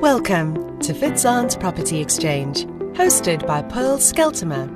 [0.00, 2.66] Welcome to Fitzanne Property Exchange,
[2.98, 4.68] hosted by Paul Skeltimer,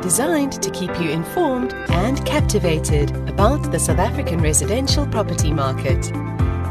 [0.00, 6.04] designed to keep you informed and captivated about the South African residential property market.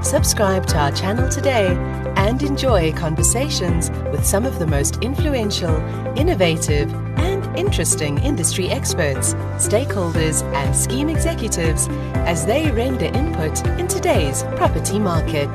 [0.01, 1.75] Subscribe to our channel today
[2.15, 5.75] and enjoy conversations with some of the most influential,
[6.17, 6.89] innovative,
[7.19, 11.89] and interesting industry experts, stakeholders, and scheme executives
[12.25, 15.49] as they render input in today's property market.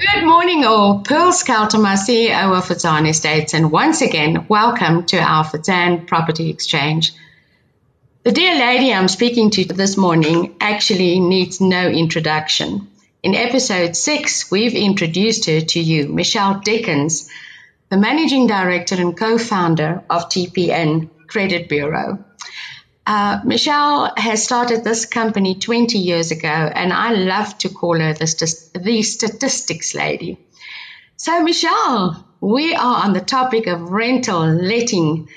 [0.00, 1.00] Good morning, all.
[1.00, 7.12] Paul Skeltimer, CEO of Fitzanne Estates, and once again, welcome to our Fitzanne Property Exchange.
[8.22, 12.88] The dear lady I'm speaking to this morning actually needs no introduction.
[13.22, 17.28] In episode six, we've introduced her to you, Michelle Dickens,
[17.90, 22.24] the managing director and co-founder of TPN Credit Bureau.
[23.10, 28.12] Uh, Michelle has started this company 20 years ago, and I love to call her
[28.12, 30.38] the, the statistics lady.
[31.16, 35.28] So, Michelle, we are on the topic of rental letting.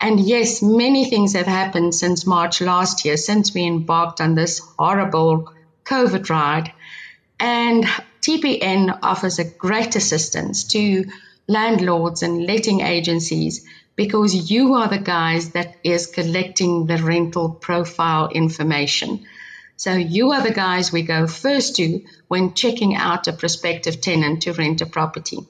[0.00, 4.58] And yes, many things have happened since March last year, since we embarked on this
[4.58, 6.72] horrible COVID ride.
[7.38, 7.84] And
[8.22, 11.04] TPN offers a great assistance to
[11.46, 13.64] landlords and letting agencies
[14.00, 19.26] because you are the guys that is collecting the rental profile information.
[19.76, 24.44] So you are the guys we go first to when checking out a prospective tenant
[24.44, 25.40] to rent a property.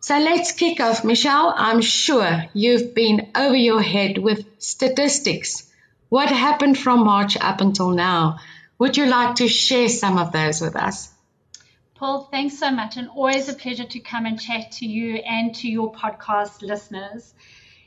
[0.00, 1.04] So let's kick off.
[1.04, 5.70] Michelle, I'm sure you've been over your head with statistics.
[6.08, 8.38] What happened from March up until now?
[8.78, 11.10] Would you like to share some of those with us?
[11.96, 15.54] Paul, thanks so much, and always a pleasure to come and chat to you and
[15.56, 17.34] to your podcast listeners.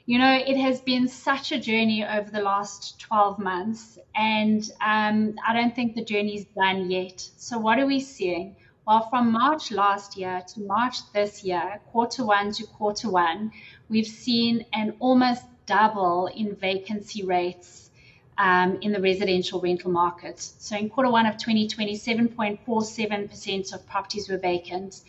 [0.08, 5.36] You know, it has been such a journey over the last 12 months, and um,
[5.48, 7.28] I don't think the journey's done yet.
[7.38, 8.56] So, what are we seeing?
[8.86, 13.52] Well, from March last year to March this year, quarter one to quarter one,
[13.90, 17.90] we've seen an almost double in vacancy rates
[18.38, 20.40] um, in the residential rental market.
[20.40, 25.02] So in quarter one of 2020, 7.47% of properties were vacant.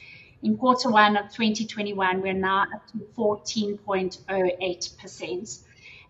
[0.43, 5.61] In quarter one of 2021, we're now up to 14.08%.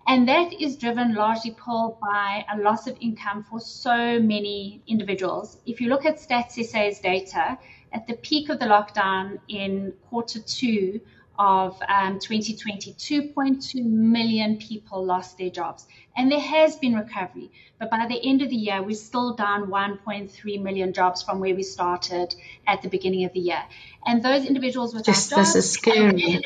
[0.09, 5.59] And that is driven largely, Paul, by a loss of income for so many individuals.
[5.67, 7.59] If you look at Stats SA's data,
[7.93, 11.01] at the peak of the lockdown in quarter two
[11.39, 15.87] of um, 2020, 2.2 million people lost their jobs.
[16.17, 19.67] And there has been recovery, but by the end of the year, we're still down
[19.67, 22.35] 1.3 million jobs from where we started
[22.67, 23.63] at the beginning of the year.
[24.07, 26.43] And those individuals without Just, jobs, this is scary.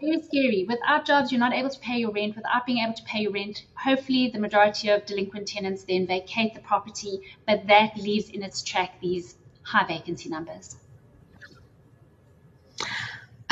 [0.00, 0.66] very scary.
[0.68, 2.34] Without jobs, you're not able to pay your rent.
[2.34, 6.54] Without being able to pay your rent, hopefully the majority of delinquent tenants then vacate
[6.54, 10.76] the property, but that leaves in its track these high vacancy numbers.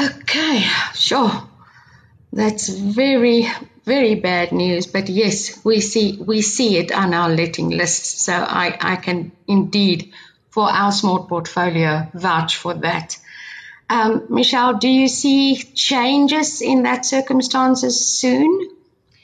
[0.01, 1.31] Okay, sure.
[2.33, 3.49] That's very,
[3.85, 4.87] very bad news.
[4.87, 8.23] But yes, we see we see it on our letting lists.
[8.25, 10.13] So I, I can indeed,
[10.49, 13.19] for our small portfolio, vouch for that.
[13.91, 18.71] Um, Michelle, do you see changes in that circumstances soon,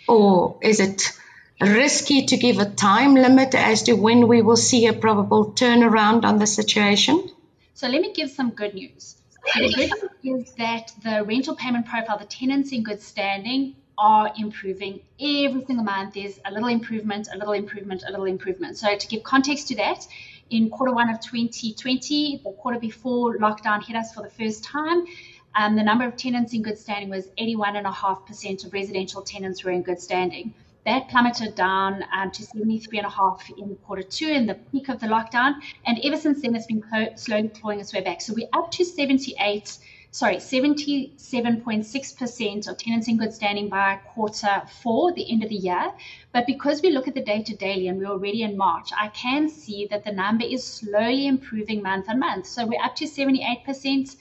[0.08, 1.12] or is it
[1.60, 6.24] risky to give a time limit as to when we will see a probable turnaround
[6.24, 7.30] on the situation?
[7.74, 9.16] So let me give some good news.
[9.54, 14.30] The good news is that the rental payment profile, the tenants in good standing, are
[14.38, 16.14] improving every single month.
[16.14, 18.76] There's a little improvement, a little improvement, a little improvement.
[18.76, 20.06] So to give context to that,
[20.50, 25.06] in quarter one of 2020, the quarter before lockdown hit us for the first time,
[25.54, 29.82] um, the number of tenants in good standing was 81.5% of residential tenants were in
[29.82, 30.52] good standing.
[30.86, 35.54] That plummeted down um, to 73.5 in quarter two in the peak of the lockdown.
[35.84, 36.84] And ever since then, it's been
[37.16, 38.20] slowly clawing its way back.
[38.20, 39.78] So we're up to 78,
[40.12, 45.92] sorry, 77.6% of tenants in good standing by quarter four, the end of the year.
[46.32, 49.48] But because we look at the data daily and we're already in March, I can
[49.48, 52.46] see that the number is slowly improving month on month.
[52.46, 54.14] So we're up to 78%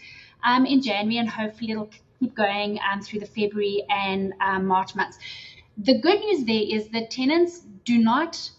[0.44, 4.96] um, in January and hopefully it'll keep going um, through the February and um, March
[4.96, 5.20] months.
[5.78, 8.50] The good news there is that tenants do not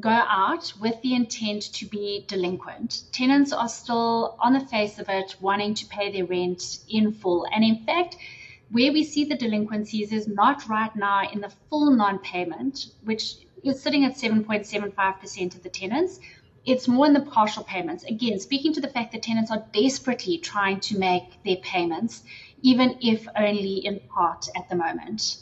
[0.00, 3.02] go out with the intent to be delinquent.
[3.12, 7.46] Tenants are still, on the face of it, wanting to pay their rent in full.
[7.52, 8.16] And in fact,
[8.70, 13.36] where we see the delinquencies is not right now in the full non payment, which
[13.62, 16.20] is sitting at 7.75% of the tenants.
[16.64, 18.04] It's more in the partial payments.
[18.04, 22.22] Again, speaking to the fact that tenants are desperately trying to make their payments,
[22.62, 25.41] even if only in part at the moment.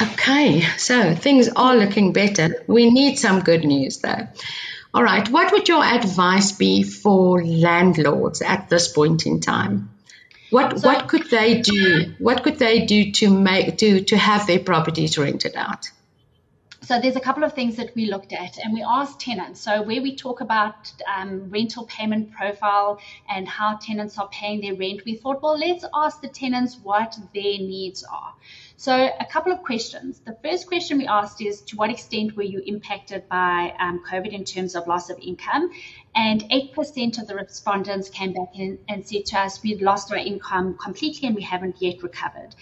[0.00, 2.64] Okay, so things are looking better.
[2.66, 4.28] We need some good news though.
[4.92, 9.90] All right, what would your advice be for landlords at this point in time?
[10.50, 12.14] What so, what could they do?
[12.18, 15.90] What could they do to make to to have their properties rented out?
[16.82, 19.60] So there's a couple of things that we looked at, and we asked tenants.
[19.60, 24.76] So where we talk about um, rental payment profile and how tenants are paying their
[24.76, 28.34] rent, we thought, well, let's ask the tenants what their needs are.
[28.78, 30.20] So a couple of questions.
[30.20, 34.32] The first question we asked is, to what extent were you impacted by um, COVID
[34.32, 35.70] in terms of loss of income?
[36.14, 40.76] And 8% of the respondents came back and said to us, we'd lost our income
[40.76, 42.54] completely and we haven't yet recovered.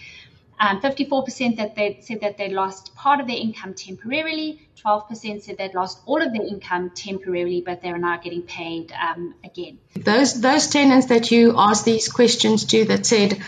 [0.61, 4.69] Um, 54% that they said that they lost part of their income temporarily.
[4.84, 9.34] 12% said they'd lost all of their income temporarily, but they're now getting paid um,
[9.44, 9.78] again.
[9.96, 13.43] Those those tenants that you asked these questions to that said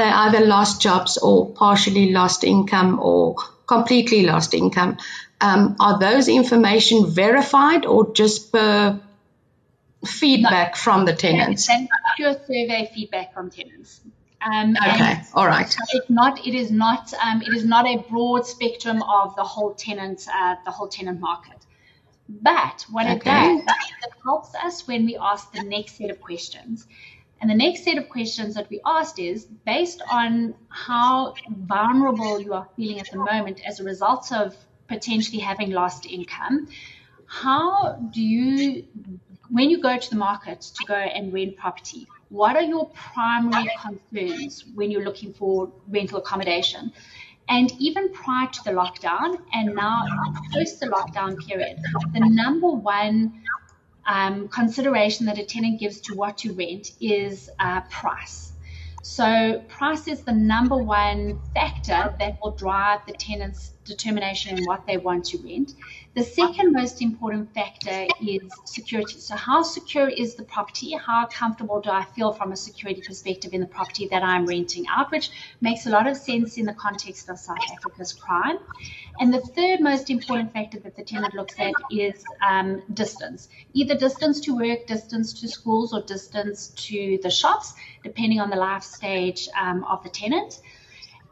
[0.00, 3.36] they either lost jobs or partially lost income or
[3.66, 4.96] completely lost income,
[5.40, 8.98] um, are those information verified or just per
[10.04, 10.76] feedback no.
[10.76, 11.68] from the tenants?
[12.16, 14.00] Pure survey feedback from tenants.
[14.42, 15.76] Um, okay, all right.
[15.92, 16.46] It's not.
[16.46, 17.12] It is not.
[17.12, 21.20] Um, it is not a broad spectrum of the whole tenant, uh, the whole tenant
[21.20, 21.58] market.
[22.26, 23.16] But what okay.
[23.16, 23.60] it does,
[24.06, 26.86] it helps us when we ask the next set of questions.
[27.40, 32.52] And the next set of questions that we asked is based on how vulnerable you
[32.52, 34.54] are feeling at the moment as a result of
[34.88, 36.68] potentially having lost income.
[37.26, 38.84] How do you,
[39.48, 43.70] when you go to the market to go and rent property, what are your primary
[43.80, 46.92] concerns when you're looking for rental accommodation?
[47.48, 50.04] And even prior to the lockdown and now
[50.52, 51.78] post the lockdown period,
[52.12, 53.42] the number one
[54.10, 58.52] um, consideration that a tenant gives to what to rent is uh, price.
[59.02, 64.86] So, price is the number one factor that will drive the tenant's determination in what
[64.86, 65.74] they want to rent.
[66.14, 69.18] The second most important factor is security.
[69.20, 70.92] So, how secure is the property?
[70.94, 74.86] How comfortable do I feel from a security perspective in the property that I'm renting
[74.88, 78.58] out, which makes a lot of sense in the context of South Africa's crime.
[79.20, 83.94] And the third most important factor that the tenant looks at is um, distance either
[83.94, 88.82] distance to work, distance to schools, or distance to the shops, depending on the life
[88.82, 90.60] stage um, of the tenant.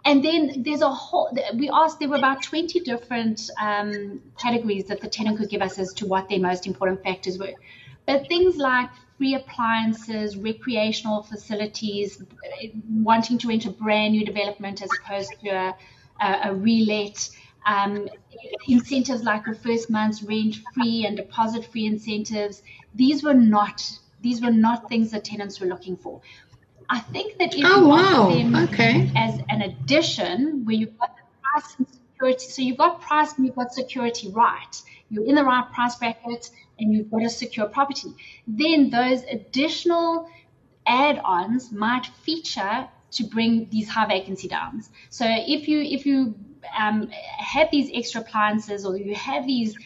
[0.05, 5.01] And then there's a whole, we asked, there were about 20 different um, categories that
[5.01, 7.53] the tenant could give us as to what their most important factors were.
[8.07, 12.23] But things like free appliances, recreational facilities,
[12.89, 15.77] wanting to enter brand new development as opposed to a,
[16.21, 17.31] a, a relet,
[17.67, 18.09] um,
[18.67, 22.63] incentives like a first month's rent free and deposit free incentives.
[22.95, 23.83] These were not
[24.21, 26.21] these were not things that tenants were looking for.
[26.91, 28.31] I think that if oh, you wow.
[28.31, 29.11] them okay.
[29.15, 33.47] as an addition where you've got the price and security, so you've got price and
[33.47, 37.67] you've got security right, you're in the right price bracket and you've got a secure
[37.67, 38.09] property,
[38.47, 40.31] then those additional
[40.87, 44.89] add-ons might feature to bring these high vacancy downs.
[45.11, 46.35] So if you if you
[46.79, 49.77] um, have these extra appliances or you have these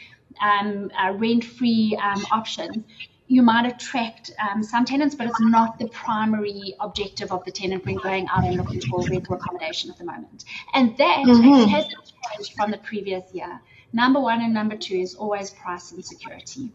[0.41, 2.85] um, uh, rent-free um, options,
[3.33, 7.87] you might attract um, some tenants, but it's not the primary objective of the tenant
[7.87, 10.45] when going out and looking for rental accommodation at the moment.
[10.75, 11.71] And that mm-hmm.
[11.71, 13.61] hasn't changed from the previous year.
[13.91, 16.71] Number one and number two is always price and security.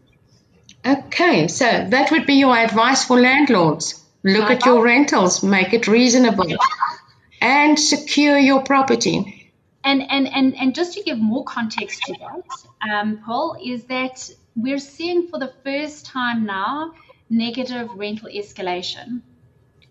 [0.84, 4.04] Okay, so that would be your advice for landlords.
[4.24, 6.56] Look at your rentals, make it reasonable,
[7.40, 9.52] and secure your property.
[9.84, 14.28] And, and, and, and just to give more context to that, um, Paul, is that
[14.62, 16.92] we're seeing for the first time now
[17.30, 19.22] negative rental escalation.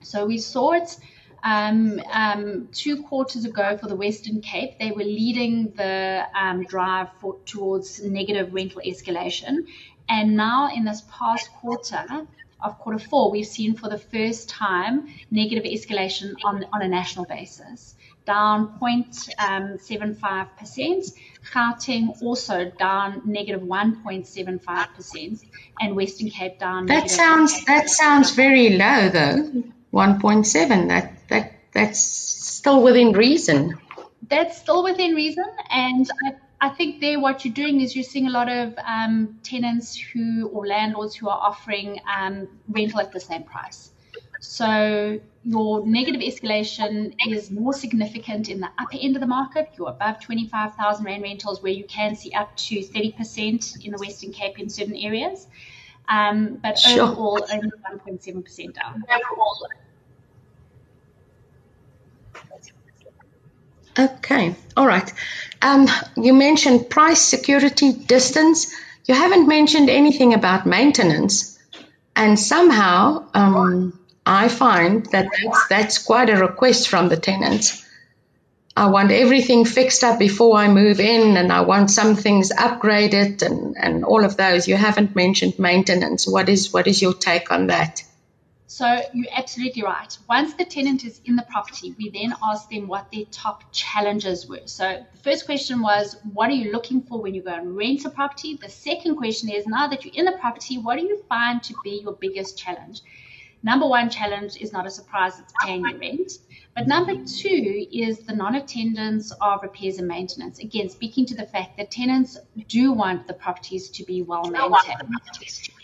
[0.01, 0.97] So we saw it
[1.43, 4.77] um, um, two quarters ago for the Western Cape.
[4.79, 9.67] They were leading the um, drive for, towards negative rental escalation.
[10.09, 12.27] And now in this past quarter,
[12.59, 17.25] of quarter four, we've seen for the first time negative escalation on, on a national
[17.25, 17.95] basis
[18.27, 21.13] down 0.75%.
[21.51, 25.43] Gauteng also down negative 1.75%,
[25.79, 26.85] and Western Cape down.
[26.87, 29.63] That sounds that sounds very low though.
[29.93, 30.89] 1.7.
[30.89, 33.79] That that that's still within reason.
[34.29, 38.27] That's still within reason, and I, I think there what you're doing is you're seeing
[38.27, 43.21] a lot of um, tenants who or landlords who are offering um, rental at the
[43.21, 43.91] same price.
[44.49, 49.69] So your negative escalation is more significant in the upper end of the market.
[49.77, 54.31] You're above 25,000 Rand rentals where you can see up to 30% in the Western
[54.31, 55.47] Cape in certain areas.
[56.07, 57.09] Um, but sure.
[57.09, 59.03] overall, only 1.7% down.
[63.99, 65.13] Okay, all right.
[65.61, 68.73] Um, you mentioned price, security, distance.
[69.05, 71.59] You haven't mentioned anything about maintenance.
[72.15, 77.85] And somehow, um, I find that that's, that's quite a request from the tenants.
[78.75, 83.41] I want everything fixed up before I move in, and I want some things upgraded,
[83.41, 84.67] and, and all of those.
[84.67, 86.27] You haven't mentioned maintenance.
[86.27, 88.03] What is what is your take on that?
[88.67, 90.15] So you're absolutely right.
[90.29, 94.45] Once the tenant is in the property, we then ask them what their top challenges
[94.45, 94.65] were.
[94.65, 98.03] So the first question was, what are you looking for when you go and rent
[98.03, 98.59] a property?
[98.61, 101.73] The second question is, now that you're in the property, what do you find to
[101.81, 103.01] be your biggest challenge?
[103.67, 106.31] Number one challenge is not a surprise, it's paying your rent.
[106.73, 110.59] But number two is the non-attendance of repairs and maintenance.
[110.59, 112.37] Again, speaking to the fact that tenants
[112.69, 115.11] do want the properties to be well maintained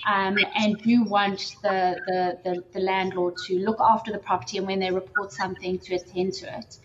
[0.08, 4.66] um, and do want the, the, the, the, landlord to look after the property and
[4.66, 6.78] when they report something to attend to it.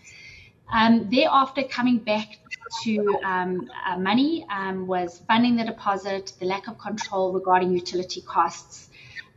[0.73, 2.39] Um, thereafter, coming back
[2.83, 8.19] to um, uh, money um, was funding the deposit, the lack of control regarding utility
[8.19, 8.88] costs,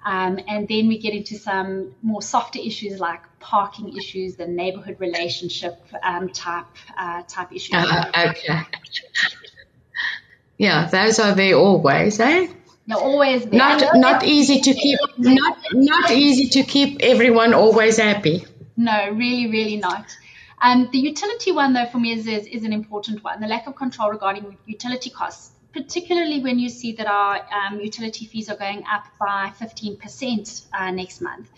[0.05, 4.97] um, and then we get into some more softer issues like parking issues, the neighborhood
[4.99, 6.67] relationship um, type
[6.99, 7.75] uh, type issues.
[7.75, 8.61] Uh, okay.
[10.59, 12.49] Yeah, those are there always, eh?
[12.87, 13.59] They're always there.
[13.59, 18.45] Not not easy to keep not not easy to keep everyone always happy.
[18.77, 20.07] No, really, really not.
[20.61, 23.41] Um, the utility one, though, for me is, is, is an important one.
[23.41, 28.27] The lack of control regarding utility costs particularly when you see that our um, utility
[28.27, 31.51] fees are going up by 15% uh, next month.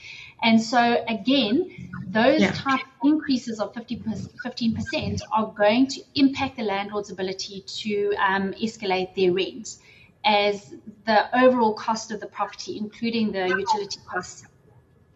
[0.42, 2.52] And so, again, those yeah.
[2.52, 4.02] type increases of 50,
[4.44, 9.76] 15% are going to impact the landlord's ability to um, escalate their rent
[10.24, 10.74] as
[11.06, 14.44] the overall cost of the property, including the utility costs,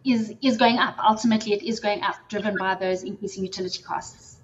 [0.05, 0.97] is, is going up.
[1.03, 4.38] Ultimately, it is going up, driven by those increasing utility costs.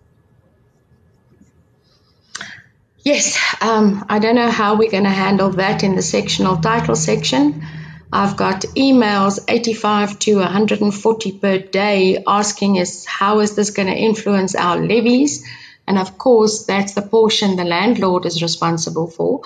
[3.05, 6.95] Yes, um, I don't know how we're going to handle that in the sectional title
[6.95, 7.63] section.
[8.11, 13.93] I've got emails 85 to 140 per day asking us how is this going to
[13.93, 15.45] influence our levies?
[15.87, 19.41] And of course, that's the portion the landlord is responsible for.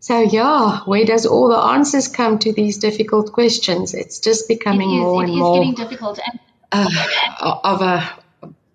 [0.00, 3.94] So yeah, where does all the answers come to these difficult questions?
[3.94, 6.40] It's just becoming more and more difficult and-
[6.72, 8.10] uh, of a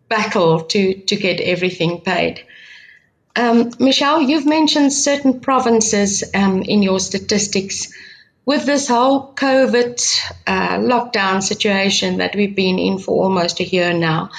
[0.07, 2.45] battle to to get everything paid.
[3.35, 7.93] Um, Michelle, you've mentioned certain provinces um, in your statistics.
[8.45, 13.91] With this whole COVID uh, lockdown situation that we've been in for almost a year
[13.91, 14.29] now,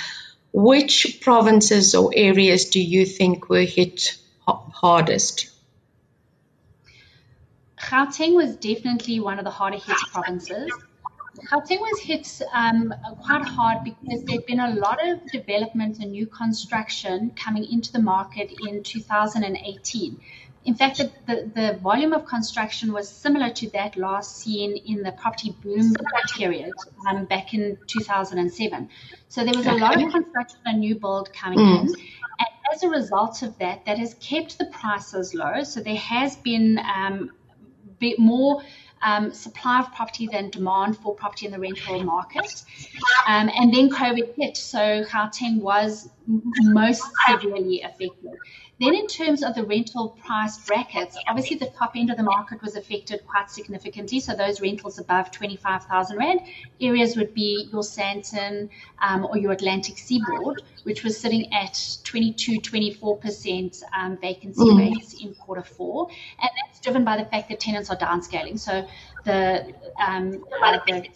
[0.53, 5.51] which provinces or areas do you think were hit hardest?
[7.79, 10.71] Gauteng was definitely one of the harder hit provinces.
[11.51, 16.27] Gauteng was hit um, quite hard because there'd been a lot of development and new
[16.27, 20.21] construction coming into the market in 2018.
[20.65, 25.03] In fact, the, the, the, volume of construction was similar to that last seen in
[25.03, 25.95] the property boom
[26.35, 26.73] period
[27.09, 28.89] um, back in 2007.
[29.29, 31.81] So there was a lot of construction and new build coming mm.
[31.83, 31.89] in.
[31.89, 35.63] And as a result of that, that has kept the prices low.
[35.63, 37.31] So there has been um,
[37.99, 38.63] bit more
[39.03, 42.63] um, supply of property than demand for property in the rental market.
[43.27, 48.33] Um, and then COVID hit, so Gauteng was most severely affected.
[48.79, 52.61] Then, in terms of the rental price brackets, obviously the top end of the market
[52.61, 54.21] was affected quite significantly.
[54.21, 56.41] So, those rentals above 25,000 Rand
[56.79, 58.69] areas would be your Sandton
[59.01, 64.79] um, or your Atlantic Seaboard, which was sitting at 22, 24% um, vacancy mm.
[64.79, 66.09] rates in quarter four.
[66.41, 68.59] And that's driven by the fact that tenants are downscaling.
[68.59, 68.87] So,
[69.25, 71.09] the, um, the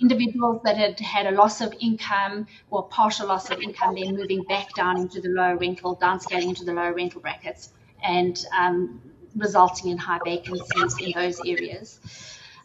[0.00, 4.42] individuals that had had a loss of income or partial loss of income, then moving
[4.44, 7.70] back down into the lower rental, downscaling into the lower rental brackets,
[8.02, 9.00] and um,
[9.36, 12.00] resulting in high vacancies in those areas.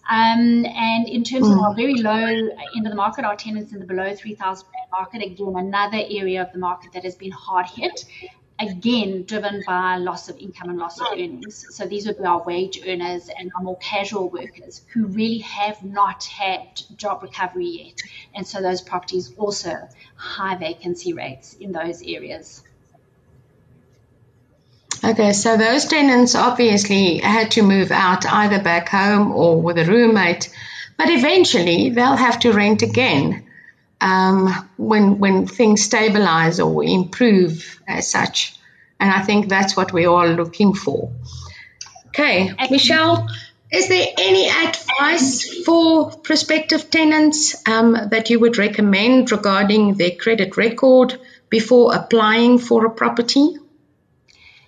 [0.09, 3.79] Um, and in terms of our very low end of the market, our tenants in
[3.79, 8.05] the below 3,000 market, again, another area of the market that has been hard hit
[8.59, 11.65] again driven by loss of income and loss of earnings.
[11.75, 15.83] So these would be our wage earners and our more casual workers who really have
[15.83, 18.01] not had job recovery yet.
[18.33, 22.63] And so those properties also high vacancy rates in those areas.
[25.03, 29.85] Okay, so those tenants obviously had to move out either back home or with a
[29.85, 30.49] roommate,
[30.97, 33.47] but eventually they'll have to rent again
[34.01, 38.55] um, when when things stabilize or improve as such.
[38.99, 41.11] And I think that's what we're all looking for.
[42.07, 43.27] Okay, Michelle,
[43.71, 50.57] is there any advice for prospective tenants um, that you would recommend regarding their credit
[50.57, 53.57] record before applying for a property?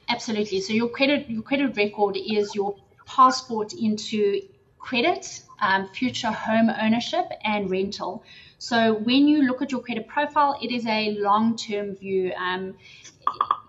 [0.08, 0.62] Absolutely.
[0.62, 4.42] So your credit your credit record is your passport into
[4.78, 8.24] credit, um, future home ownership, and rental.
[8.60, 12.34] So when you look at your credit profile, it is a long-term view.
[12.34, 12.76] Um,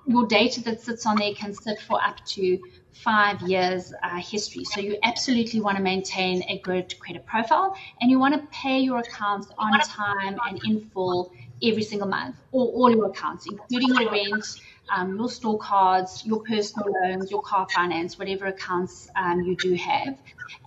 [0.06, 2.58] your data that sits on there can sit for up to
[2.92, 4.64] five years uh, history.
[4.64, 8.80] So you absolutely want to maintain a good credit profile and you want to pay
[8.80, 11.32] your accounts on time and in full
[11.62, 14.60] every single month, or all your accounts, including your rent,
[14.92, 19.74] um, your store cards, your personal loans, your car finance, whatever accounts um, you do
[19.74, 20.16] have.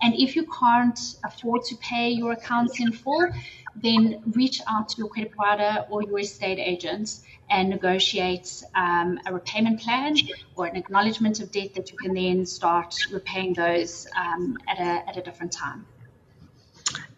[0.02, 3.28] And if you can't afford to pay your accounts in full,
[3.76, 9.32] then reach out to your credit provider or your estate agent and negotiate um, a
[9.32, 10.16] repayment plan
[10.56, 15.08] or an acknowledgement of debt that you can then start repaying those um, at, a,
[15.08, 15.86] at a different time.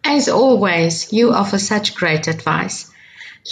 [0.03, 2.91] As always, you offer such great advice.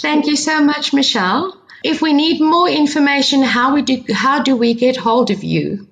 [0.00, 1.56] Thank you so much, Michelle.
[1.84, 5.86] If we need more information, how we do how do we get hold of you?